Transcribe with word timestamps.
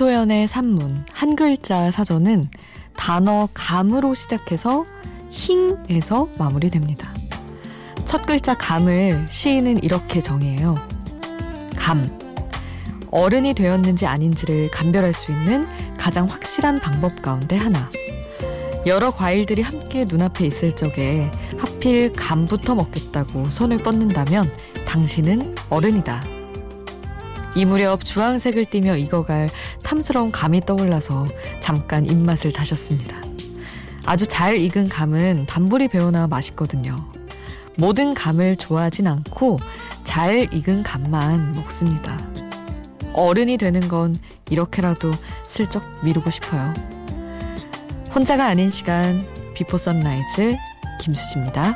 김소연의 0.00 0.48
산문 0.48 1.04
한 1.12 1.36
글자 1.36 1.90
사전은 1.90 2.44
단어 2.96 3.50
감으로 3.52 4.14
시작해서 4.14 4.86
힝에서 5.28 6.26
마무리됩니다. 6.38 7.06
첫 8.06 8.24
글자 8.24 8.54
감을 8.54 9.26
시인은 9.28 9.84
이렇게 9.84 10.22
정의해요. 10.22 10.74
감. 11.76 12.18
어른이 13.10 13.52
되었는지 13.52 14.06
아닌지를 14.06 14.70
감별할 14.70 15.12
수 15.12 15.32
있는 15.32 15.66
가장 15.98 16.26
확실한 16.26 16.78
방법 16.78 17.20
가운데 17.20 17.58
하나. 17.58 17.86
여러 18.86 19.10
과일들이 19.10 19.60
함께 19.60 20.06
눈앞에 20.08 20.46
있을 20.46 20.74
적에 20.76 21.30
하필 21.58 22.10
감부터 22.14 22.74
먹겠다고 22.74 23.44
손을 23.50 23.76
뻗는다면 23.82 24.50
당신은 24.86 25.56
어른이다. 25.68 26.39
이 27.56 27.64
무렵 27.64 28.04
주황색을 28.04 28.66
띠며 28.66 28.96
익어갈 28.96 29.48
탐스러운 29.82 30.30
감이 30.30 30.60
떠올라서 30.60 31.26
잠깐 31.60 32.06
입맛을 32.06 32.52
다셨습니다. 32.52 33.16
아주 34.06 34.26
잘 34.26 34.56
익은 34.56 34.88
감은 34.88 35.46
단물이 35.46 35.88
배어나 35.88 36.26
맛있거든요. 36.26 36.96
모든 37.76 38.14
감을 38.14 38.56
좋아하진 38.56 39.06
않고 39.06 39.58
잘 40.04 40.52
익은 40.52 40.82
감만 40.82 41.52
먹습니다. 41.52 42.16
어른이 43.14 43.58
되는 43.58 43.80
건 43.88 44.14
이렇게라도 44.48 45.10
슬쩍 45.44 45.82
미루고 46.04 46.30
싶어요. 46.30 46.72
혼자가 48.14 48.46
아닌 48.46 48.70
시간 48.70 49.26
Before 49.54 49.76
Sunrise 49.76 50.56
김수지입니다. 51.00 51.74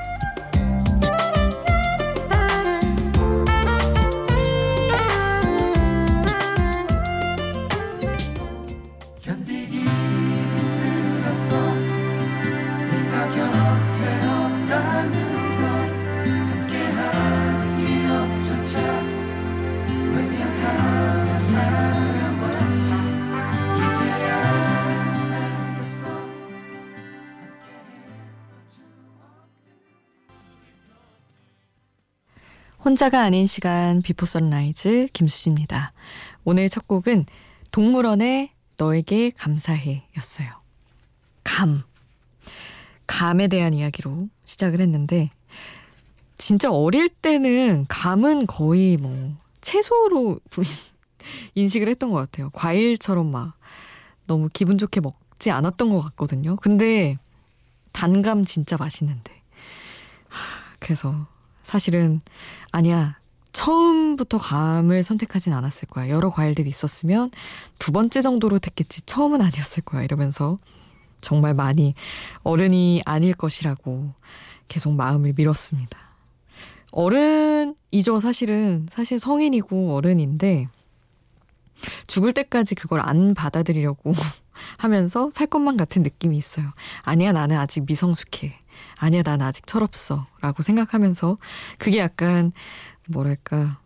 혼자가 32.95 33.23
아닌 33.23 33.45
시간 33.45 34.03
Before 34.03 34.25
Sunrise 34.25 35.09
김수지입니다. 35.13 35.93
오늘 36.45 36.69
첫 36.69 36.87
곡은 36.87 37.27
동물원의 37.73 38.51
너에게 38.77 39.31
감사해 39.31 40.07
였어요. 40.17 40.49
감. 41.43 41.83
감에 43.09 43.49
대한 43.49 43.75
이야기로 43.75 44.29
시작을 44.45 44.81
했는데 44.81 45.29
진짜 46.39 46.71
어릴 46.71 47.09
때는 47.09 47.87
감은 47.89 48.47
거의 48.47 48.97
뭐 48.97 49.37
채소로 49.61 50.39
인식을 51.57 51.89
했던 51.89 52.11
것 52.11 52.19
같아요. 52.19 52.49
과일처럼 52.51 53.33
막 53.33 53.55
너무 54.29 54.49
기분 54.53 54.79
좋게 54.79 55.01
먹지 55.01 55.51
않았던 55.51 55.91
것 55.91 56.01
같거든요. 56.01 56.55
근데 56.55 57.17
단감 57.91 58.45
진짜 58.45 58.77
맛있는데. 58.77 59.43
그래서 60.79 61.27
사실은 61.65 62.21
아니야. 62.71 63.19
처음부터 63.53 64.39
감을 64.39 65.03
선택하진 65.05 65.53
않았을 65.53 65.89
거야. 65.89 66.09
여러 66.09 66.29
과일들이 66.29 66.69
있었으면 66.69 67.31
두 67.79 67.93
번째 67.93 68.21
정도로 68.21 68.59
택했지 68.59 69.03
처음은 69.03 69.41
아니었을 69.41 69.85
거야. 69.85 70.03
이러면서 70.03 70.57
정말 71.21 71.55
많이 71.55 71.95
어른이 72.43 73.03
아닐 73.07 73.33
것이라고 73.33 74.13
계속 74.69 74.93
마음을 74.95 75.33
밀었습니다. 75.37 75.99
어른이죠, 76.93 78.21
사실은. 78.21 78.87
사실 78.91 79.19
성인이고 79.19 79.95
어른인데 79.95 80.67
죽을 82.07 82.33
때까지 82.33 82.75
그걸 82.75 83.01
안 83.01 83.35
받아들이려고 83.35 84.13
하면서 84.79 85.31
살 85.33 85.47
것만 85.47 85.77
같은 85.77 86.03
느낌이 86.03 86.37
있어요. 86.37 86.73
아니야, 87.03 87.33
나는 87.33 87.57
아직 87.57 87.85
미성숙해. 87.87 88.59
아니야, 88.99 89.23
나는 89.23 89.47
아직 89.47 89.67
철없어. 89.67 90.27
라고 90.41 90.63
생각하면서 90.63 91.37
그게 91.79 91.99
약간, 91.99 92.53
뭐랄까, 93.09 93.79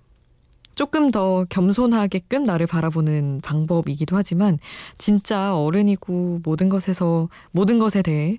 조금 0.78 1.10
더 1.10 1.44
겸손하게끔 1.50 2.44
나를 2.44 2.68
바라보는 2.68 3.40
방법이기도 3.42 4.16
하지만 4.16 4.60
진짜 4.96 5.52
어른이고 5.56 6.42
모든 6.44 6.68
것에서 6.68 7.28
모든 7.50 7.80
것에 7.80 8.00
대해 8.00 8.38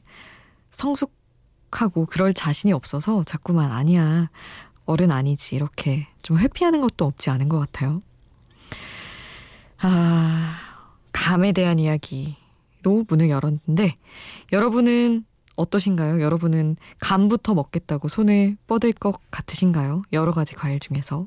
성숙하고 0.71 2.05
그럴 2.05 2.33
자신이 2.33 2.71
없어서 2.71 3.25
자꾸만 3.25 3.73
아니야 3.73 4.29
어른 4.85 5.11
아니지 5.11 5.57
이렇게 5.57 6.07
좀 6.21 6.37
회피하는 6.37 6.79
것도 6.79 7.03
없지 7.03 7.29
않은 7.29 7.49
것 7.49 7.59
같아요. 7.59 7.99
아 9.77 10.55
감에 11.11 11.51
대한 11.51 11.77
이야기로 11.77 13.03
문을 13.09 13.29
열었는데 13.29 13.95
여러분은 14.53 15.25
어떠신가요? 15.59 16.21
여러분은 16.21 16.77
감부터 16.99 17.53
먹겠다고 17.53 18.07
손을 18.07 18.57
뻗을 18.67 18.93
것 18.93 19.19
같으신가요? 19.31 20.03
여러 20.13 20.31
가지 20.31 20.55
과일 20.55 20.79
중에서. 20.79 21.25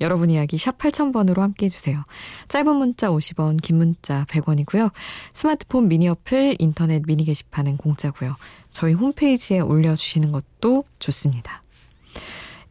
여러분 0.00 0.30
이야기 0.30 0.58
샵 0.58 0.76
8000번으로 0.78 1.38
함께 1.38 1.66
해주세요. 1.66 2.02
짧은 2.48 2.76
문자 2.76 3.10
50원, 3.10 3.62
긴 3.62 3.76
문자 3.76 4.24
100원이고요. 4.26 4.90
스마트폰 5.34 5.88
미니 5.88 6.08
어플, 6.08 6.56
인터넷 6.58 7.02
미니 7.06 7.24
게시판은 7.24 7.76
공짜고요. 7.76 8.36
저희 8.72 8.92
홈페이지에 8.92 9.60
올려주시는 9.60 10.32
것도 10.32 10.84
좋습니다. 10.98 11.62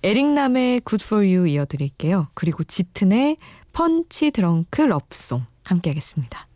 에릭남의 0.04 0.82
Good 0.82 1.04
For 1.04 1.26
You 1.26 1.48
이어드릴게요. 1.48 2.28
그리고 2.34 2.64
짙은의 2.64 3.38
펀치 3.74 4.32
드렁크 4.32 4.82
럽송 4.82 5.46
함께 5.64 5.90
하겠습니다. 5.90 6.48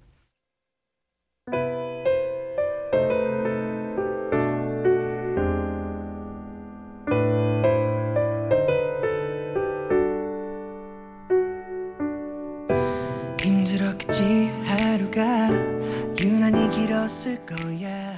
있을 17.06 17.44
거야 17.46 18.16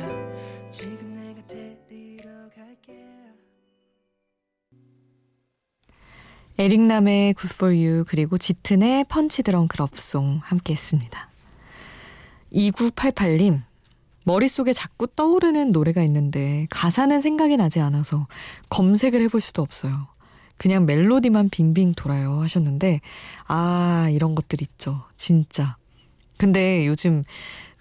지금 0.69 1.13
내가 1.13 1.41
데리러 1.47 2.25
갈게 2.53 2.93
에릭남의 6.57 7.35
Good 7.35 7.53
For 7.53 7.73
You 7.73 8.03
그리고 8.07 8.37
짙은의 8.37 9.05
펀치 9.05 9.41
드렁크 9.41 9.77
럽송 9.77 10.39
함께 10.43 10.73
했습니다. 10.73 11.29
2988님 12.51 13.61
머릿속에 14.25 14.73
자꾸 14.73 15.07
떠오르는 15.07 15.71
노래가 15.71 16.03
있는데 16.03 16.67
가사는 16.69 17.21
생각이 17.21 17.57
나지 17.57 17.79
않아서 17.79 18.27
검색을 18.69 19.21
해볼 19.23 19.41
수도 19.41 19.61
없어요. 19.61 19.93
그냥 20.57 20.85
멜로디만 20.85 21.49
빙빙 21.49 21.93
돌아요 21.93 22.41
하셨는데 22.41 23.01
아 23.47 24.09
이런 24.11 24.35
것들 24.35 24.61
있죠 24.61 25.03
진짜 25.15 25.77
근데 26.37 26.85
요즘 26.85 27.23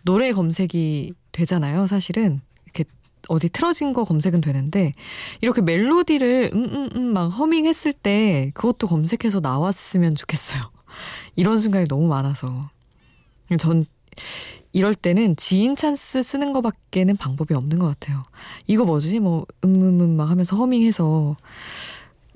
노래 0.02 0.32
검색이 0.32 1.14
되잖아요, 1.32 1.86
사실은. 1.86 2.40
이렇게 2.64 2.84
어디 3.28 3.48
틀어진 3.48 3.92
거 3.92 4.04
검색은 4.04 4.40
되는데, 4.40 4.92
이렇게 5.40 5.60
멜로디를, 5.62 6.50
음, 6.54 6.64
음, 6.64 6.90
음, 6.94 7.12
막 7.12 7.28
허밍했을 7.28 7.92
때, 7.92 8.50
그것도 8.54 8.86
검색해서 8.88 9.40
나왔으면 9.40 10.14
좋겠어요. 10.14 10.62
이런 11.36 11.58
순간이 11.58 11.86
너무 11.88 12.06
많아서. 12.08 12.60
전, 13.58 13.84
이럴 14.72 14.94
때는 14.94 15.36
지인 15.36 15.76
찬스 15.76 16.22
쓰는 16.22 16.52
거밖에는 16.52 17.16
방법이 17.16 17.54
없는 17.54 17.78
것 17.78 17.86
같아요. 17.86 18.22
이거 18.66 18.84
뭐지? 18.84 19.20
뭐, 19.20 19.46
음, 19.64 19.74
음, 19.74 20.00
음, 20.00 20.16
막 20.16 20.30
하면서 20.30 20.56
허밍해서, 20.56 21.36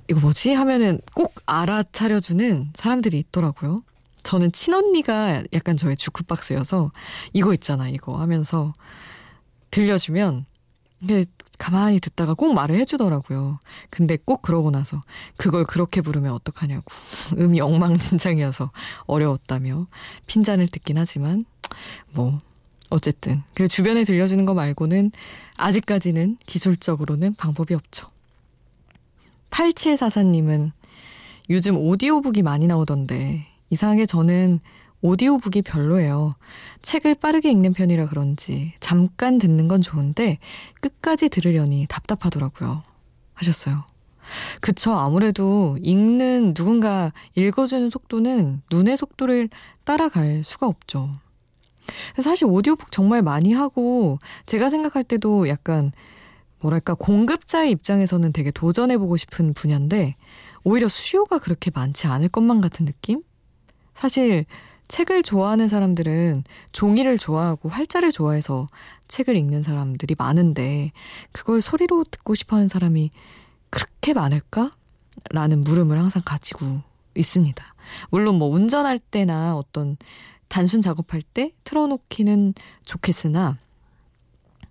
이거 0.09 0.21
뭐지? 0.21 0.53
하면은 0.53 1.01
꼭 1.15 1.35
알아차려주는 1.47 2.73
사람들이 2.75 3.19
있더라고요. 3.19 3.79
저는 4.27 4.51
친언니가 4.51 5.45
약간 5.53 5.77
저의 5.77 5.97
주크박스여서 5.97 6.91
이거 7.33 7.55
있잖아 7.55 7.89
이거 7.89 8.19
하면서 8.19 8.73
들려주면 9.71 10.47
가만히 11.59 12.01
듣다가 12.01 12.35
꼭 12.35 12.53
말을 12.53 12.77
해주더라고요. 12.81 13.61
근데 13.89 14.17
꼭 14.17 14.43
그러고 14.43 14.73
나서 14.73 15.01
그걸 15.37 15.63
그렇게 15.63 16.01
부르면 16.01 16.33
어떡하냐고 16.33 16.85
음이 17.39 17.61
엉망진창이어서 17.61 18.73
어려웠다며 19.07 19.87
핀잔을 20.27 20.67
듣긴 20.69 20.99
하지만 20.99 21.45
뭐 22.11 22.37
어쨌든 22.91 23.45
그 23.55 23.69
주변에 23.69 24.03
들려주는 24.03 24.45
거 24.45 24.55
말고는 24.55 25.13
아직까지는 25.57 26.39
기술적으로는 26.47 27.37
방법이 27.37 27.75
없죠. 27.75 28.09
8744님은 29.51 30.73
요즘 31.49 31.77
오디오북이 31.77 32.43
많이 32.43 32.67
나오던데 32.67 33.56
이상하게 33.71 34.07
저는 34.07 34.61
오디오북이 35.03 35.63
별로예요. 35.63 36.31
책을 36.83 37.17
빠르게 37.17 37.51
읽는 37.51 37.73
편이라 37.73 38.09
그런지 38.09 38.73
잠깐 38.81 39.39
듣는 39.39 39.69
건 39.69 39.83
좋은데 39.83 40.39
끝까지 40.81 41.29
들으려니 41.29 41.87
답답하더라고요. 41.89 42.83
하셨어요. 43.35 43.85
그쵸. 44.61 44.93
아무래도 44.93 45.79
읽는 45.83 46.55
누군가 46.55 47.13
읽어주는 47.35 47.91
속도는 47.91 48.63
눈의 48.71 48.97
속도를 48.97 49.49
따라갈 49.85 50.43
수가 50.43 50.67
없죠. 50.67 51.13
사실 52.21 52.47
오디오북 52.49 52.91
정말 52.91 53.23
많이 53.23 53.53
하고 53.53 54.19
제가 54.47 54.71
생각할 54.71 55.05
때도 55.05 55.49
약간 55.49 55.93
뭐랄까 56.59 56.95
공급자의 56.95 57.71
입장에서는 57.73 58.33
되게 58.33 58.51
도전해보고 58.51 59.17
싶은 59.17 59.55
분야인데 59.55 60.17
오히려 60.65 60.89
수요가 60.89 61.39
그렇게 61.39 61.71
많지 61.73 62.09
않을 62.09 62.29
것만 62.29 62.61
같은 62.61 62.87
느낌? 62.87 63.23
사실 63.97 64.45
책을 64.89 65.23
좋아하는 65.23 65.69
사람들은 65.69 66.45
종이를 66.71 67.19
좋아하고 67.19 67.71
활자를 67.71 68.13
좋아해서 68.13 68.67
책을 69.09 69.35
읽는 69.37 69.63
사람들이 69.63 70.15
많은데 70.17 70.91
그걸 71.33 71.61
소리로 71.61 72.05
듣고 72.05 72.35
싶어 72.35 72.57
하는 72.57 72.69
사람이 72.69 73.11
그렇게 73.71 74.13
많을까? 74.13 74.71
라는 75.31 75.65
물음을 75.65 75.99
항상 75.99 76.23
가지고 76.25 76.83
있습니다. 77.15 77.65
물론 78.11 78.37
뭐 78.37 78.49
운전할 78.49 78.99
때나 78.99 79.57
어떤 79.57 79.97
단순 80.49 80.83
작업할 80.83 81.23
때 81.23 81.53
틀어놓기는 81.65 82.53
좋겠으나 82.85 83.57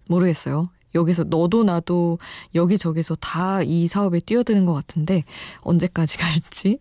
모르겠어요. 0.07 0.65
여기서 0.93 1.23
너도 1.25 1.63
나도 1.63 2.19
여기저기서 2.53 3.15
다 3.15 3.63
이 3.63 3.87
사업에 3.87 4.19
뛰어드는 4.19 4.65
것 4.65 4.73
같은데 4.73 5.23
언제까지 5.61 6.19
갈지 6.19 6.79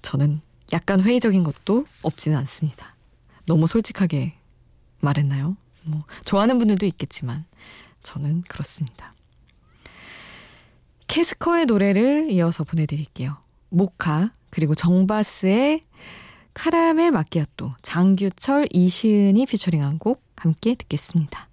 저는 0.00 0.40
약간 0.72 1.00
회의적인 1.00 1.44
것도 1.44 1.84
없지는 2.02 2.36
않습니다. 2.38 2.94
너무 3.46 3.66
솔직하게 3.66 4.34
말했나요? 5.00 5.56
뭐 5.84 6.04
좋아하는 6.24 6.58
분들도 6.58 6.86
있겠지만 6.86 7.44
저는 8.02 8.42
그렇습니다. 8.42 9.12
캐스커의 11.06 11.66
노래를 11.66 12.30
이어서 12.30 12.64
보내드릴게요. 12.64 13.36
모카 13.68 14.32
그리고 14.50 14.74
정바스의 14.74 15.80
카라멜 16.54 17.10
마키아또 17.10 17.70
장규철 17.82 18.68
이시은이 18.72 19.46
피처링한 19.46 19.98
곡 19.98 20.22
함께 20.36 20.74
듣겠습니다. 20.74 21.48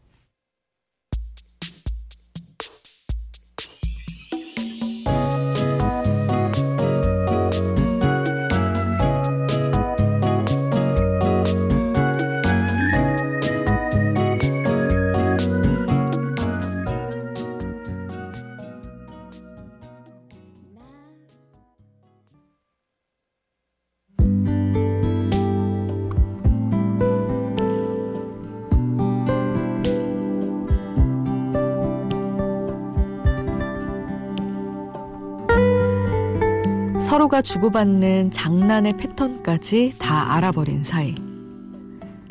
서로가 37.12 37.42
주고받는 37.42 38.32
장난의 38.32 38.94
패턴까지 38.94 39.96
다 40.00 40.34
알아버린 40.34 40.82
사이. 40.82 41.14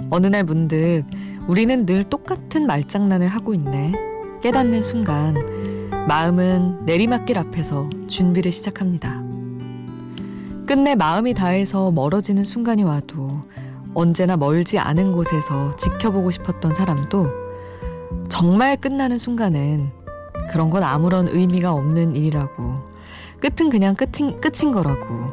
어느 0.09 0.27
날 0.27 0.43
문득 0.43 1.05
우리는 1.49 1.85
늘 1.85 2.03
똑같은 2.05 2.67
말장난을 2.67 3.29
하고 3.29 3.53
있네. 3.53 3.93
깨닫는 4.43 4.83
순간 4.83 5.35
마음은 6.09 6.87
내리막길 6.87 7.37
앞에서 7.37 7.91
준비를 8.07 8.51
시작합니다. 8.53 9.23
끝내 10.67 10.95
마음이 10.95 11.35
다해서 11.35 11.91
멀어지는 11.91 12.43
순간이 12.45 12.83
와도 12.83 13.43
언제나 13.93 14.39
멀지 14.39 14.79
않은 14.79 15.13
곳에서 15.13 15.77
지켜보고 15.77 16.31
싶었던 16.31 16.73
사람도 16.73 17.27
정말 18.31 18.79
끝나는 18.79 19.19
순간은 19.19 19.91
그런 20.51 20.71
건 20.71 20.85
아무런 20.85 21.29
의미가 21.29 21.71
없는 21.71 22.17
일이라고 22.17 22.90
끝은 23.41 23.71
그냥 23.71 23.95
끝인, 23.95 24.41
끝인 24.41 24.73
거라고 24.73 25.27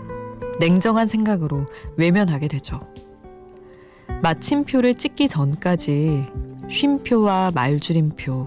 냉정한 0.60 1.08
생각으로 1.08 1.66
외면하게 1.98 2.48
되죠. 2.48 2.80
마침표를 4.22 4.96
찍기 4.96 5.28
전까지 5.28 6.24
쉼표와 6.70 7.52
말줄임표, 7.54 8.46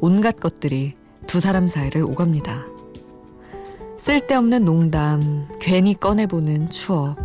온갖 0.00 0.38
것들이 0.38 0.94
두 1.26 1.40
사람 1.40 1.68
사이를 1.68 2.02
오갑니다. 2.02 2.64
쓸데없는 3.96 4.64
농담, 4.64 5.48
괜히 5.60 5.94
꺼내보는 5.94 6.70
추억, 6.70 7.16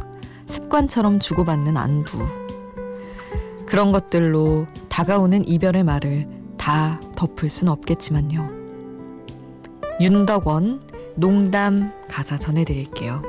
습관처럼 0.47 1.19
주고받는 1.19 1.77
안부. 1.77 2.17
그런 3.65 3.91
것들로 3.91 4.67
다가오는 4.89 5.47
이별의 5.47 5.83
말을 5.83 6.27
다 6.57 6.99
덮을 7.15 7.49
순 7.49 7.69
없겠지만요. 7.69 8.49
윤덕원, 10.01 10.81
농담 11.15 11.91
가사 12.09 12.37
전해드릴게요. 12.37 13.21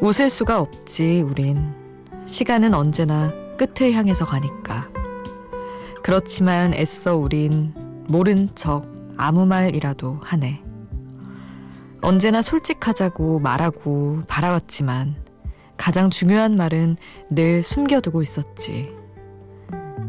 웃을 0.00 0.30
수가 0.30 0.60
없지, 0.60 1.22
우린. 1.22 1.72
시간은 2.26 2.74
언제나 2.74 3.32
끝을 3.56 3.92
향해서 3.92 4.24
가니까. 4.24 4.88
그렇지만 6.02 6.74
애써 6.74 7.16
우린 7.16 7.74
모른 8.08 8.48
척 8.54 8.86
아무 9.16 9.46
말이라도 9.46 10.18
하네. 10.22 10.62
언제나 12.02 12.40
솔직하자고 12.40 13.40
말하고 13.40 14.22
바라왔지만 14.26 15.16
가장 15.76 16.08
중요한 16.08 16.56
말은 16.56 16.96
늘 17.30 17.62
숨겨두고 17.62 18.22
있었지. 18.22 18.94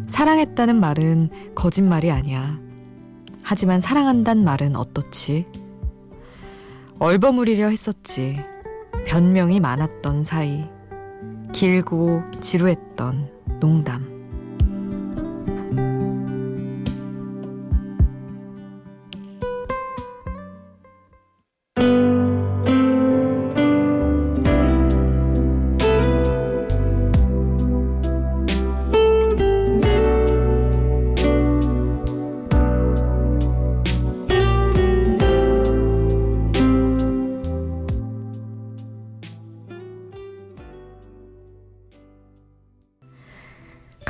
사랑했다는 0.08 0.80
말은 0.80 1.30
거짓말이 1.56 2.12
아니야. 2.12 2.60
하지만 3.44 3.82
사랑한단 3.82 4.44
말은 4.44 4.75
어떻지? 4.75 5.46
얼버무리려 7.01 7.70
했었지. 7.70 8.38
변명이 9.08 9.60
많았던 9.60 10.24
사이. 10.24 10.70
길고 11.51 12.22
지루했던 12.41 13.60
농담. 13.60 14.21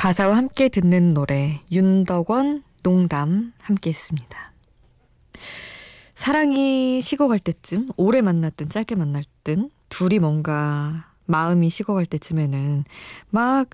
가사와 0.01 0.36
함께 0.36 0.67
듣는 0.67 1.13
노래 1.13 1.62
윤덕원 1.72 2.63
농담 2.81 3.53
함께 3.62 3.91
했습니다. 3.91 4.51
사랑이 6.15 7.01
식어갈 7.01 7.38
때쯤 7.38 7.91
오래 7.98 8.22
만났든 8.22 8.70
짧게 8.70 8.96
만날 8.96 9.24
땐 9.43 9.70
둘이 9.89 10.17
뭔가 10.17 11.05
마음이 11.25 11.70
식어갈 11.70 12.08
때쯤에는 12.08 12.84
막 13.29 13.70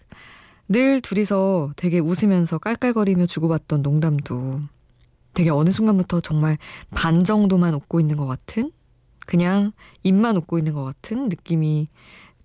늘 0.70 1.00
둘이서 1.00 1.72
되게 1.78 2.00
웃으면서 2.00 2.58
깔깔거리며 2.58 3.26
주고받던 3.26 3.84
농담도 3.84 4.60
되게 5.34 5.50
어느 5.50 5.70
순간부터 5.70 6.20
정말 6.20 6.58
반 6.94 7.24
정도만 7.24 7.74
웃고 7.74 8.02
있는 8.02 8.18
것 8.18 8.26
같은 8.26 8.72
그냥 9.26 9.72
입만 10.04 10.36
웃고 10.36 10.58
있는 10.58 10.74
것 10.74 10.84
같은 10.84 11.30
느낌이 11.30 11.88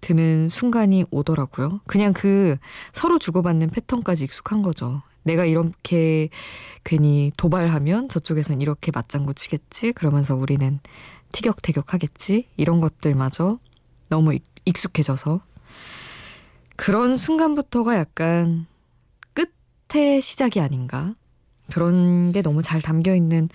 드는 0.02 0.48
순간이 0.48 1.06
오더라고요. 1.10 1.80
그냥 1.86 2.12
그 2.12 2.56
서로 2.92 3.18
주고받는 3.18 3.70
패턴까지 3.70 4.24
익숙한 4.24 4.60
거죠. 4.60 5.00
내가 5.22 5.44
이렇게 5.44 6.28
괜히 6.84 7.32
도발하면 7.36 8.08
저쪽에선 8.08 8.60
이렇게 8.60 8.90
맞장구 8.92 9.34
치겠지? 9.34 9.92
그러면서 9.92 10.34
우리는 10.34 10.80
티격태격 11.32 11.94
하겠지? 11.94 12.48
이런 12.56 12.80
것들마저 12.80 13.58
너무 14.10 14.36
익숙해져서 14.64 15.40
그런 16.76 17.16
순간부터가 17.16 17.96
약간 17.96 18.66
끝의 19.32 20.20
시작이 20.20 20.60
아닌가? 20.60 21.14
그런 21.72 22.32
게 22.32 22.42
너무 22.42 22.60
잘 22.60 22.82
담겨 22.82 23.14
있는 23.14 23.48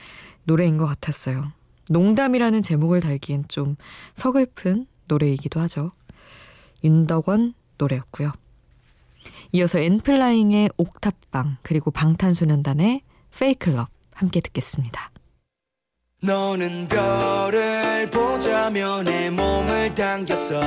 노래인 0.45 0.77
것 0.77 0.85
같았어요. 0.85 1.51
농담이라는 1.89 2.61
제목을 2.61 3.01
달기엔 3.01 3.43
좀 3.49 3.75
서글픈 4.15 4.87
노래이기도 5.07 5.59
하죠. 5.59 5.89
윤덕원 6.83 7.53
노래였고요. 7.77 8.31
이어서 9.53 9.79
엔플라잉의 9.79 10.69
옥탑방 10.77 11.57
그리고 11.61 11.91
방탄소년단의 11.91 13.01
페이클럽 13.37 13.87
함께 14.13 14.39
듣겠습니다. 14.41 15.09
너는 16.21 16.87
별을 16.87 18.09
보자며 18.09 19.03
내 19.03 19.29
몸을 19.29 19.93
당겼어 19.93 20.59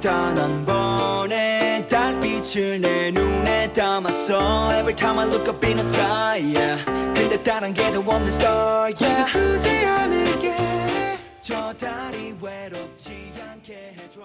단 0.00 0.36
한 0.38 0.64
번의 0.66 1.88
달빛을 1.88 2.80
내 2.82 3.10
눈에 3.10 3.72
담았어 3.72 4.70
Every 4.74 4.94
time 4.94 5.18
I 5.18 5.26
look 5.26 5.48
up 5.48 5.64
in 5.66 5.76
the 5.78 5.88
sky 5.88 6.42
yeah. 6.54 6.84
근데 7.14 7.42
다른 7.42 7.72
게더 7.72 8.00
없는 8.00 8.28
star 8.28 8.92
yeah. 9.00 9.32
두지 9.32 9.68
않을게 9.86 10.56
저 11.40 11.72
달이 11.72 12.34
외롭지 12.40 13.32
않게 13.40 13.96
해줘 13.96 14.20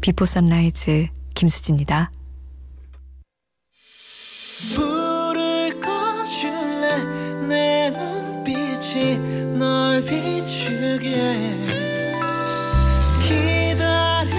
비포 0.00 0.24
선라이즈 0.26 1.08
김수지입니다. 1.34 2.10
불을 4.74 5.80
꺼줄래? 5.80 7.46
내 7.48 7.90
눈빛이 7.90 9.18
널 9.58 10.02
비추게. 10.02 11.56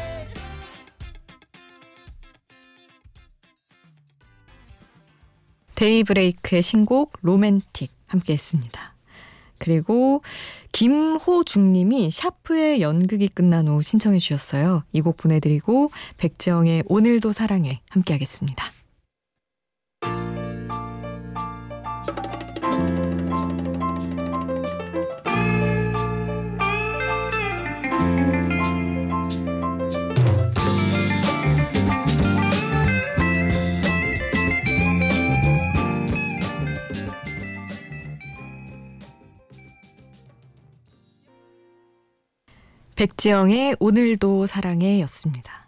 데이브레이크의 5.76 6.62
신곡 6.62 7.14
로맨틱 7.22 8.01
함께 8.12 8.34
했습니다. 8.34 8.94
그리고 9.58 10.22
김호중님이 10.72 12.10
샤프의 12.12 12.82
연극이 12.82 13.28
끝난 13.28 13.68
후 13.68 13.82
신청해 13.82 14.18
주셨어요. 14.20 14.84
이 14.92 15.02
곡 15.02 15.18
보내드리고 15.18 15.90
백지영의 16.18 16.84
오늘도 16.88 17.32
사랑해 17.32 17.82
함께 17.90 18.14
하겠습니다. 18.14 18.66
백지영의 43.02 43.78
오늘도 43.80 44.46
사랑해 44.46 45.02
였습니다. 45.02 45.66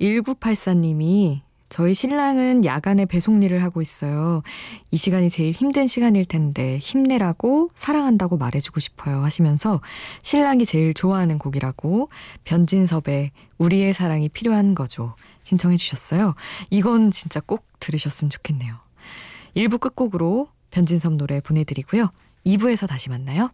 1984님이 0.00 1.40
저희 1.68 1.94
신랑은 1.94 2.64
야간에 2.64 3.06
배송 3.06 3.42
일을 3.42 3.64
하고 3.64 3.82
있어요. 3.82 4.44
이 4.92 4.96
시간이 4.96 5.30
제일 5.30 5.50
힘든 5.50 5.88
시간일 5.88 6.26
텐데 6.26 6.78
힘내라고 6.78 7.70
사랑한다고 7.74 8.36
말해주고 8.36 8.78
싶어요 8.78 9.24
하시면서 9.24 9.80
신랑이 10.22 10.64
제일 10.64 10.94
좋아하는 10.94 11.38
곡이라고 11.38 12.08
변진섭의 12.44 13.32
우리의 13.58 13.92
사랑이 13.92 14.28
필요한 14.28 14.76
거죠 14.76 15.16
신청해 15.42 15.76
주셨어요. 15.76 16.36
이건 16.70 17.10
진짜 17.10 17.40
꼭 17.40 17.66
들으셨으면 17.80 18.30
좋겠네요. 18.30 18.76
1부 19.56 19.80
끝곡으로 19.80 20.46
변진섭 20.70 21.14
노래 21.14 21.40
보내드리고요. 21.40 22.10
2부에서 22.46 22.86
다시 22.86 23.08
만나요. 23.08 23.50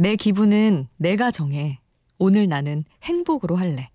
내 0.00 0.16
기분은 0.16 0.88
내가 0.96 1.30
정해. 1.30 1.78
오늘 2.18 2.48
나는 2.48 2.84
행복으로 3.02 3.56
할래. 3.56 3.90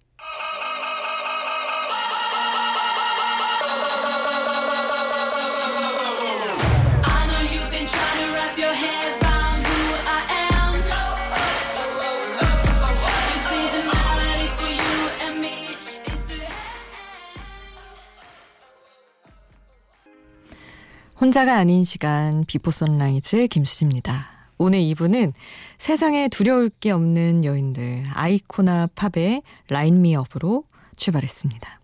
혼자가 21.20 21.58
아닌 21.58 21.84
시간 21.84 22.46
비포 22.46 22.70
선라이즈 22.70 23.48
김수지입니다. 23.48 24.35
오늘 24.58 24.80
2부는 24.80 25.34
세상에 25.78 26.30
두려울 26.30 26.70
게 26.70 26.92
없는 26.92 27.44
여인들 27.44 28.04
아이코나 28.14 28.88
팝의 28.96 29.42
라인 29.70 30.02
미업으로 30.02 30.64
출발했습니다. 30.96 31.80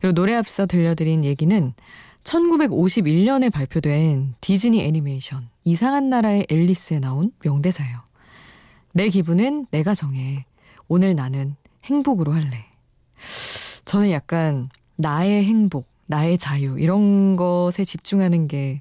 그리고 0.00 0.12
노래 0.12 0.34
앞서 0.34 0.66
들려드린 0.66 1.24
얘기는 1.24 1.74
1951년에 2.24 3.52
발표된 3.52 4.34
디즈니 4.40 4.82
애니메이션 4.82 5.48
이상한 5.64 6.10
나라의 6.10 6.46
앨리스에 6.48 7.00
나온 7.00 7.32
명대사예요. 7.44 7.98
내 8.92 9.08
기분은 9.08 9.66
내가 9.70 9.94
정해. 9.94 10.44
오늘 10.88 11.14
나는 11.14 11.56
행복으로 11.84 12.32
할래. 12.32 12.66
저는 13.84 14.10
약간 14.10 14.68
나의 14.96 15.44
행복, 15.44 15.86
나의 16.06 16.36
자유 16.38 16.78
이런 16.78 17.36
것에 17.36 17.84
집중하는 17.84 18.48
게 18.48 18.80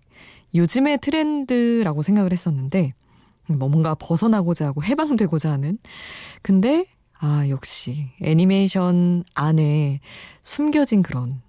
요즘의 0.53 0.99
트렌드라고 0.99 2.01
생각을 2.01 2.31
했었는데 2.33 2.81
뭐 2.81 3.00
뭔가 3.57 3.95
벗어나고자 3.95 4.67
하고 4.67 4.83
해방되고자 4.83 5.51
하는. 5.51 5.77
근데, 6.41 6.85
아, 7.19 7.47
역시 7.49 8.09
애니메이션 8.21 9.23
안에 9.33 9.99
숨겨진 10.41 11.03
그런 11.03 11.41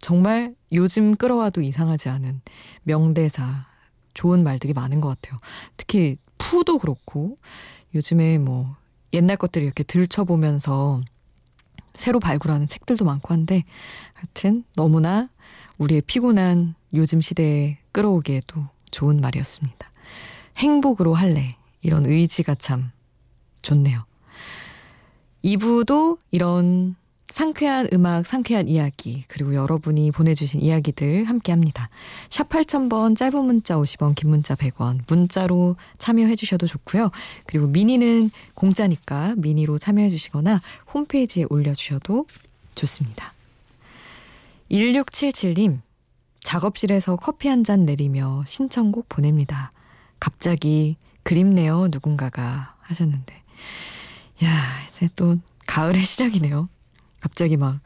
정말 0.00 0.54
요즘 0.72 1.16
끌어와도 1.16 1.60
이상하지 1.60 2.08
않은 2.08 2.40
명대사, 2.84 3.66
좋은 4.14 4.42
말들이 4.44 4.72
많은 4.72 5.00
것 5.00 5.08
같아요. 5.08 5.38
특히 5.76 6.16
푸도 6.38 6.78
그렇고 6.78 7.36
요즘에 7.94 8.38
뭐 8.38 8.76
옛날 9.12 9.36
것들을 9.36 9.64
이렇게 9.64 9.82
들춰보면서 9.82 11.00
새로 11.94 12.20
발굴하는 12.20 12.68
책들도 12.68 13.04
많고 13.04 13.34
한데 13.34 13.64
하여튼 14.12 14.64
너무나 14.76 15.28
우리의 15.78 16.02
피곤한 16.02 16.74
요즘 16.94 17.20
시대에 17.20 17.78
끌어오기에도 17.92 18.66
좋은 18.90 19.20
말이었습니다. 19.20 19.87
행복으로 20.58 21.14
할래. 21.14 21.54
이런 21.82 22.04
의지가 22.06 22.56
참 22.56 22.90
좋네요. 23.62 24.04
2부도 25.44 26.18
이런 26.30 26.96
상쾌한 27.30 27.88
음악, 27.92 28.26
상쾌한 28.26 28.68
이야기, 28.68 29.24
그리고 29.28 29.54
여러분이 29.54 30.10
보내주신 30.12 30.60
이야기들 30.60 31.24
함께 31.26 31.52
합니다. 31.52 31.90
샵 32.30 32.48
8000번 32.48 33.16
짧은 33.16 33.44
문자 33.44 33.76
50원, 33.76 34.14
긴 34.14 34.30
문자 34.30 34.54
100원, 34.54 35.00
문자로 35.06 35.76
참여해 35.98 36.34
주셔도 36.36 36.66
좋고요. 36.66 37.10
그리고 37.46 37.66
미니는 37.66 38.30
공짜니까 38.54 39.34
미니로 39.36 39.78
참여해 39.78 40.08
주시거나 40.08 40.58
홈페이지에 40.94 41.44
올려주셔도 41.50 42.26
좋습니다. 42.74 43.34
1677님, 44.70 45.80
작업실에서 46.42 47.16
커피 47.16 47.48
한 47.48 47.62
잔 47.62 47.84
내리며 47.84 48.44
신청곡 48.46 49.08
보냅니다. 49.10 49.70
갑자기 50.20 50.96
그립네요, 51.22 51.88
누군가가 51.88 52.70
하셨는데. 52.80 53.34
야, 54.44 54.50
이제 54.88 55.08
또 55.16 55.36
가을의 55.66 56.02
시작이네요. 56.02 56.68
갑자기 57.20 57.56
막 57.56 57.80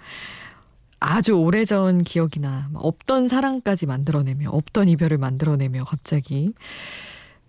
아주 1.00 1.32
오래전 1.32 2.04
기억이나 2.04 2.70
없던 2.74 3.26
사랑까지 3.28 3.86
만들어내며 3.86 4.50
없던 4.50 4.88
이별을 4.88 5.18
만들어내며 5.18 5.84
갑자기 5.84 6.52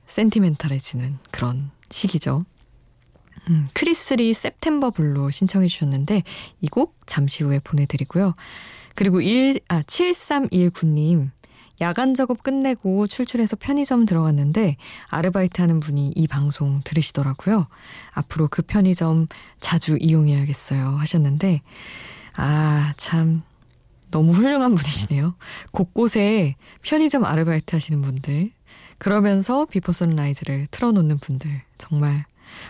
센티멘탈해지는 0.08 1.20
그런 1.32 1.70
시기죠. 1.92 2.42
음, 3.50 3.68
크리스 3.74 4.18
리 4.18 4.30
September 4.32 4.92
Blue 4.92 5.30
신청해 5.32 5.68
주셨는데 5.68 6.24
이 6.62 6.68
곡 6.68 6.96
잠시 7.06 7.44
후에 7.44 7.60
보내드리고요. 7.60 8.34
그리고 8.96 9.22
1, 9.22 9.60
아, 9.68 9.82
7319님 9.82 11.30
야간 11.84 12.14
작업 12.14 12.44
끝내고 12.44 13.08
출출해서 13.08 13.58
편의점 13.58 14.06
들어갔는데 14.06 14.78
아르바이트 15.10 15.60
하는 15.60 15.82
분이 15.82 16.14
이 16.16 16.28
방송 16.28 16.80
들으시더라고요. 16.86 17.68
앞으로 18.14 18.48
그 18.50 18.62
편의점 18.62 19.28
자주 19.60 19.98
이용해야겠어요 20.00 20.96
하셨는데 20.96 21.62
아, 22.38 22.94
참 22.96 23.42
너무 24.12 24.32
훌륭한 24.32 24.76
분이시네요. 24.76 25.36
곳곳에 25.72 26.56
편의점 26.84 27.26
아르바이트 27.26 27.76
하시는 27.76 28.02
분들 28.02 28.52
그러면서 28.98 29.66
Before 29.66 29.92
Sunrise를 29.92 30.68
틀어놓는 30.72 31.18
분들 31.18 31.64
정말 31.78 32.24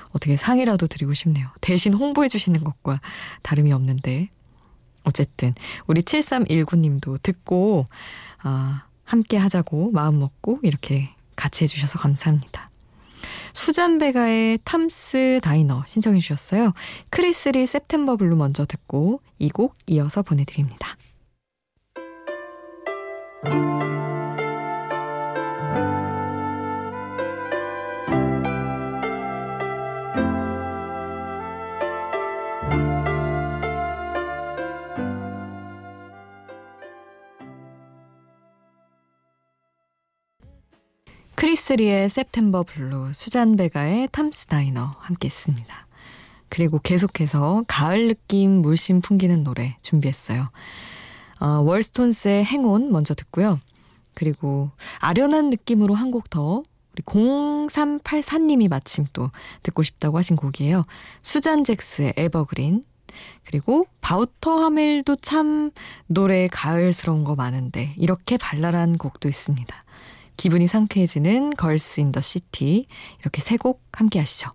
어떻게 0.09 0.37
상이라도 0.37 0.87
드리고 0.87 1.13
싶네요. 1.13 1.47
대신 1.61 1.93
홍보해 1.93 2.29
주시는 2.29 2.63
것과 2.63 2.99
다름이 3.43 3.71
없는데 3.73 4.29
어쨌든 5.03 5.53
우리 5.85 6.01
7319님도 6.01 7.21
듣고 7.21 7.85
아, 8.41 8.85
함께 9.03 9.37
하자고 9.37 9.91
마음 9.91 10.19
먹고 10.19 10.59
이렇게 10.63 11.09
같이 11.35 11.63
해주셔서 11.63 11.99
감사합니다. 11.99 12.69
수잔베가의 13.53 14.59
Tom's 14.63 15.39
Diner 15.43 15.83
신청해 15.87 16.19
주셨어요. 16.19 16.73
크리스 17.09 17.52
리 17.52 17.63
September 17.63 18.17
Blue 18.17 18.35
먼저 18.35 18.65
듣고 18.65 19.21
이 19.39 19.49
곡 19.49 19.75
이어서 19.87 20.21
보내드립니다. 20.23 20.97
크리스 41.43 41.73
리의 41.73 42.05
September 42.05 42.63
Blue, 42.63 43.11
수잔 43.11 43.57
베가의 43.57 44.07
Tom's 44.13 44.45
Diner 44.45 44.93
함께 44.97 45.25
했습니다. 45.25 45.87
그리고 46.47 46.79
계속해서 46.79 47.65
가을 47.67 48.07
느낌 48.07 48.61
물씬 48.61 49.01
풍기는 49.01 49.43
노래 49.43 49.75
준비했어요. 49.81 50.45
어, 51.41 51.45
월스톤스의 51.65 52.45
행운 52.45 52.93
먼저 52.93 53.13
듣고요. 53.13 53.59
그리고 54.13 54.71
아련한 54.99 55.49
느낌으로 55.49 55.95
한 55.95 56.11
곡 56.11 56.29
더 56.29 56.63
우리 56.93 57.03
0384님이 57.03 58.69
마침 58.69 59.05
또 59.11 59.29
듣고 59.63 59.83
싶다고 59.83 60.17
하신 60.17 60.37
곡이에요. 60.37 60.83
수잔 61.23 61.65
잭스의 61.65 62.13
Evergreen 62.15 62.85
그리고 63.43 63.85
바우터 63.99 64.63
하멜도 64.63 65.17
참 65.17 65.71
노래 66.07 66.47
가을스러운 66.47 67.25
거 67.25 67.35
많은데 67.35 67.95
이렇게 67.97 68.37
발랄한 68.37 68.97
곡도 68.97 69.27
있습니다. 69.27 69.82
기분이 70.37 70.67
상쾌해지는 70.67 71.51
걸스 71.55 72.01
인 72.01 72.11
더 72.11 72.21
시티 72.21 72.85
이렇게 73.21 73.41
세 73.41 73.57
곡 73.57 73.81
함께 73.91 74.19
하시죠. 74.19 74.49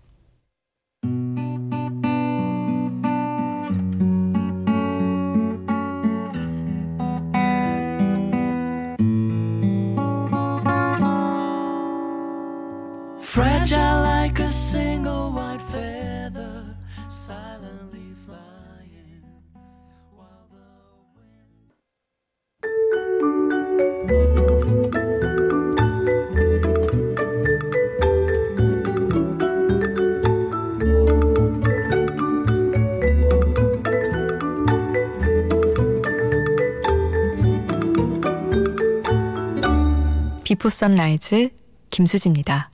Before 40.49 40.69
Sunrise 40.69 41.51
김수지입니다. 41.91 42.71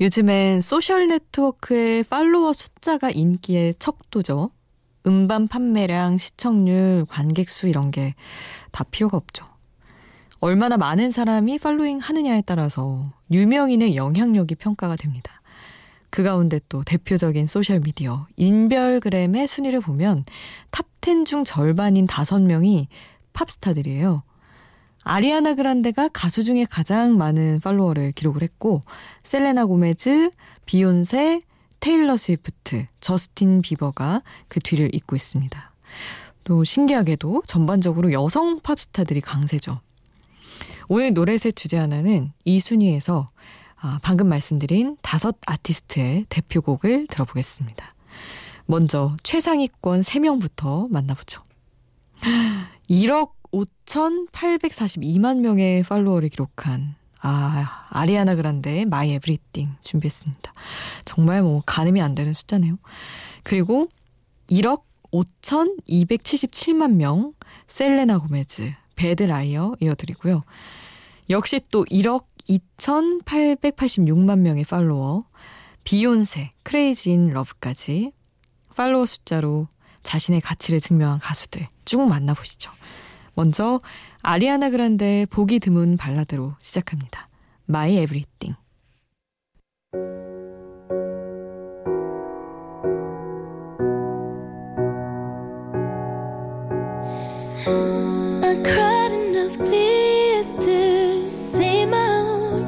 요즘엔 0.00 0.62
소셜 0.62 1.08
네트워크의 1.08 2.02
팔로워 2.04 2.54
숫자가 2.54 3.10
인기의 3.10 3.74
척도죠. 3.78 4.52
음반 5.06 5.48
판매량, 5.48 6.16
시청률, 6.16 7.04
관객 7.06 7.50
수 7.50 7.68
이런 7.68 7.90
게 7.90 8.14
다 8.72 8.84
필요가 8.84 9.18
없죠. 9.18 9.44
얼마나 10.40 10.78
많은 10.78 11.10
사람이 11.10 11.58
following 11.58 11.98
하느냐에 11.98 12.42
따라서 12.46 13.12
유명인의 13.30 13.94
영향력이 13.94 14.54
평가가 14.54 14.96
됩니다. 14.96 15.42
그 16.08 16.22
가운데 16.22 16.58
또 16.70 16.82
대표적인 16.84 17.48
소셜미디어 17.48 18.28
인별그램의 18.36 19.46
순위를 19.46 19.82
보면 19.82 20.24
top 20.70 21.04
10 21.04 21.26
중 21.26 21.44
절반인 21.44 22.06
5명이 22.06 22.86
팝스타들이에요. 23.34 24.22
아리아나 25.04 25.54
그란데가 25.54 26.08
가수 26.08 26.44
중에 26.44 26.66
가장 26.68 27.16
많은 27.16 27.60
팔로워를 27.60 28.12
기록을 28.12 28.42
했고 28.42 28.80
셀레나 29.22 29.66
고메즈, 29.66 30.30
비욘세, 30.66 31.40
테일러 31.80 32.16
스위프트, 32.16 32.86
저스틴 33.00 33.62
비버가 33.62 34.22
그 34.48 34.60
뒤를 34.60 34.94
잇고 34.94 35.16
있습니다. 35.16 35.72
또 36.44 36.64
신기하게도 36.64 37.42
전반적으로 37.46 38.12
여성 38.12 38.60
팝스타들이 38.60 39.20
강세죠. 39.20 39.80
오늘 40.88 41.12
노래셋 41.12 41.54
주제 41.54 41.76
하나는 41.76 42.32
이 42.44 42.60
순위에서 42.60 43.26
아, 43.80 44.00
방금 44.02 44.28
말씀드린 44.28 44.96
다섯 45.02 45.36
아티스트의 45.46 46.26
대표곡을 46.28 47.06
들어보겠습니다. 47.08 47.88
먼저 48.66 49.16
최상위권 49.22 50.00
3명부터 50.00 50.90
만나보죠. 50.90 51.42
1억 52.90 53.37
5,842만 53.52 55.40
명의 55.40 55.82
팔로워를 55.82 56.28
기록한 56.28 56.94
아, 57.20 57.86
아리아나 57.90 58.34
그란데의 58.36 58.86
My 58.86 59.12
Everything 59.12 59.76
준비했습니다. 59.80 60.52
정말 61.04 61.42
뭐 61.42 61.62
가늠이 61.66 62.00
안 62.00 62.14
되는 62.14 62.32
숫자네요. 62.32 62.78
그리고 63.42 63.86
1억 64.50 64.82
5,277만 65.12 66.94
명 66.94 67.32
셀레나 67.66 68.18
고메즈, 68.18 68.72
Bad 68.94 69.24
Liar 69.24 69.74
이어드리고요. 69.80 70.42
역시 71.30 71.60
또 71.70 71.84
1억 71.86 72.24
2,886만 72.48 74.38
명의 74.38 74.64
팔로워 74.64 75.22
비욘세, 75.84 76.52
크레이지 76.62 77.12
인 77.12 77.28
러브까지 77.30 78.12
팔로워 78.74 79.06
숫자로 79.06 79.68
자신의 80.02 80.40
가치를 80.40 80.80
증명한 80.80 81.18
가수들 81.18 81.66
쭉 81.84 82.08
만나보시죠. 82.08 82.70
먼저 83.38 83.78
아리아나 84.20 84.68
그란데의 84.68 85.26
보기 85.26 85.60
드문 85.60 85.96
발라드로 85.96 86.54
시작합니다. 86.60 87.28
My 87.68 87.92
Everything. 87.92 88.56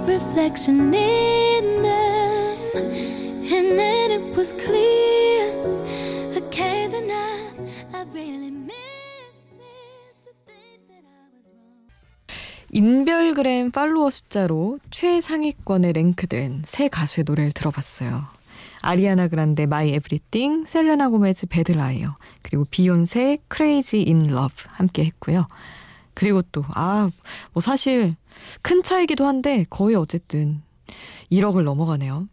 Reflection 0.06 0.94
in 0.94 1.82
them 1.82 2.74
and 3.52 3.78
then 3.78 4.10
it 4.10 4.36
was 4.36 4.52
clear 4.52 4.99
인별그램 12.80 13.72
팔로워 13.72 14.08
숫자로 14.08 14.78
최상위권에 14.90 15.92
랭크된 15.92 16.62
세 16.64 16.88
가수의 16.88 17.24
노래를 17.26 17.52
들어봤어요. 17.52 18.24
아리아나 18.80 19.28
그란데 19.28 19.66
My 19.66 19.92
Everything, 19.92 20.64
셀레나 20.64 21.10
고메즈 21.10 21.48
Bad 21.48 21.73
Liar, 21.73 22.14
그리고 22.42 22.64
비욘세 22.70 23.36
Crazy 23.48 24.00
in 24.00 24.20
Love 24.20 24.54
함께 24.68 25.04
했고요. 25.04 25.46
그리고 26.14 26.40
또, 26.40 26.64
아, 26.74 27.10
뭐 27.52 27.60
사실 27.60 28.16
큰 28.62 28.82
차이기도 28.82 29.26
한데 29.26 29.66
거의 29.68 29.94
어쨌든 29.94 30.62
1억을 31.30 31.64
넘어가네요. 31.64 32.28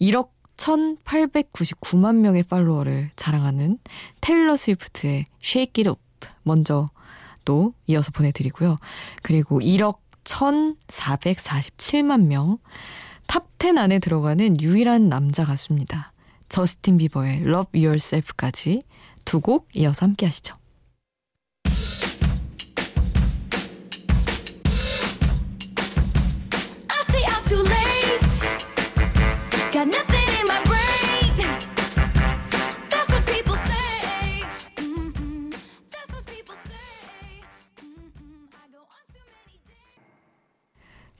1억 0.00 0.30
1899만 0.56 2.16
명의 2.16 2.44
팔로워를 2.44 3.10
자랑하는 3.16 3.76
테일러 4.22 4.56
스위프트의 4.56 5.26
Shake 5.42 5.82
It 5.82 5.90
Off 5.90 6.00
먼저 6.44 6.88
또 7.44 7.74
이어서 7.86 8.10
보내드리고요. 8.12 8.76
그리고 9.22 9.60
1억 9.60 9.98
1447만 10.24 12.26
명, 12.26 12.58
탑10 13.26 13.78
안에 13.78 13.98
들어가는 13.98 14.60
유일한 14.60 15.08
남자 15.08 15.44
가수입니다. 15.44 16.12
저스틴 16.48 16.98
비버의 16.98 17.40
Love 17.42 17.84
Yourself까지 17.84 18.82
두 19.24 19.40
곡 19.40 19.68
이어서 19.74 20.06
함께 20.06 20.26
하시죠. 20.26 20.54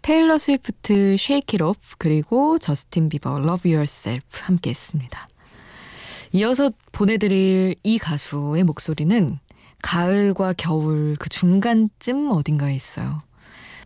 테일러 0.03 0.37
스위프트 0.37 1.15
Shake 1.17 1.55
It 1.55 1.63
Off 1.63 1.95
그리고 1.97 2.59
저스틴 2.59 3.09
비버 3.09 3.39
Love 3.39 3.73
Yourself 3.73 4.27
함께 4.43 4.71
했습니다. 4.71 5.29
이어서 6.33 6.71
보내드릴 6.91 7.77
이 7.85 7.99
가수의 7.99 8.65
목소리는 8.65 9.39
가을과 9.81 10.55
겨울 10.57 11.17
그 11.19 11.29
중간쯤 11.29 12.31
어딘가에 12.33 12.75
있어요. 12.75 13.21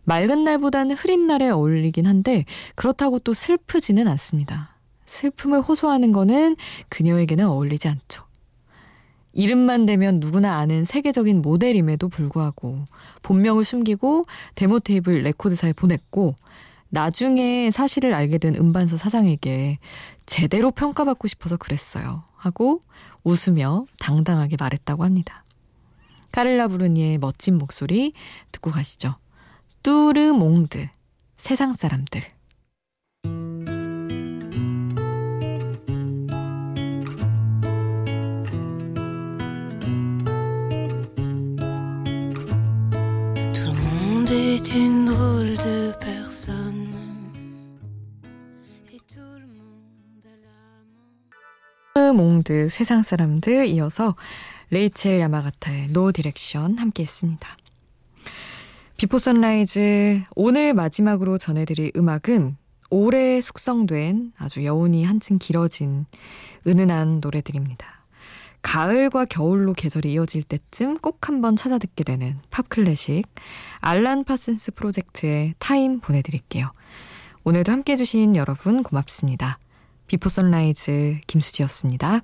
맑은 0.05 0.43
날보다는 0.43 0.95
흐린 0.95 1.27
날에 1.27 1.49
어울리긴 1.49 2.05
한데 2.05 2.45
그렇다고 2.75 3.19
또 3.19 3.33
슬프지는 3.33 4.07
않습니다. 4.07 4.75
슬픔을 5.05 5.61
호소하는 5.61 6.11
거는 6.11 6.55
그녀에게는 6.89 7.45
어울리지 7.45 7.89
않죠. 7.89 8.26
이름만 9.37 9.85
대면 9.85 10.19
누구나 10.19 10.57
아는 10.57 10.83
세계적인 10.83 11.43
모델임에도 11.43 12.09
불구하고 12.09 12.83
본명을 13.21 13.63
숨기고 13.63 14.23
데모 14.55 14.79
테이블 14.79 15.21
레코드사에 15.21 15.73
보냈고 15.73 16.33
나중에 16.89 17.69
사실을 17.69 18.15
알게 18.15 18.39
된 18.39 18.55
음반사 18.55 18.97
사장에게 18.97 19.77
제대로 20.25 20.71
평가받고 20.71 21.27
싶어서 21.27 21.55
그랬어요. 21.55 22.23
하고 22.35 22.79
웃으며 23.23 23.85
당당하게 23.99 24.55
말했다고 24.59 25.03
합니다. 25.03 25.43
카를라 26.31 26.67
부르니의 26.69 27.19
멋진 27.19 27.59
목소리 27.59 28.13
듣고 28.51 28.71
가시죠. 28.71 29.11
뚜르몽드 29.83 30.87
세상 31.35 31.75
사람들 31.75 32.23
une 44.77 45.07
la 51.95 52.13
몽드 52.13 52.69
세상 52.69 53.03
사람들 53.03 53.65
이어서 53.67 54.15
레이첼 54.69 55.19
야마가타의 55.19 55.87
No 55.93 56.11
Direction 56.11 56.77
함께 56.77 57.03
했습니다. 57.03 57.57
비포 58.97 59.17
선라이즈 59.17 60.23
오늘 60.35 60.73
마지막으로 60.73 61.37
전해드릴 61.37 61.93
음악은 61.95 62.57
오래 62.89 63.41
숙성된 63.41 64.33
아주 64.37 64.63
여운이 64.63 65.03
한층 65.03 65.37
길어진 65.37 66.05
은은한 66.65 67.19
노래들입니다. 67.19 67.96
가을과 68.67 69.23
겨울로 69.23 69.71
계절이 69.71 70.11
이어질 70.11 70.43
때쯤 70.43 70.97
꼭 70.97 71.29
한번 71.29 71.55
찾아 71.55 71.77
듣게 71.77 72.03
되는 72.03 72.37
팝 72.49 72.67
클래식 72.67 73.23
알란 73.79 74.25
파슨스 74.25 74.71
프로젝트의 74.73 75.53
Time 75.57 76.01
보내드릴게요. 76.01 76.73
오늘도 77.45 77.71
함께 77.71 77.93
해주신 77.93 78.35
여러분 78.35 78.83
고맙습니다. 78.83 79.57
비포 80.09 80.27
선라이즈 80.27 81.21
김수지였습니다. 81.27 82.23